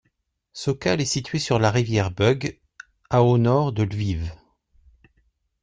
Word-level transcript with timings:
Sokal 0.53 0.99
est 0.99 1.05
située 1.05 1.37
sur 1.37 1.59
la 1.59 1.69
rivière 1.69 2.09
Bug, 2.09 2.59
à 3.11 3.21
au 3.21 3.37
nord 3.37 3.71
de 3.71 3.83
Lviv. 3.83 4.31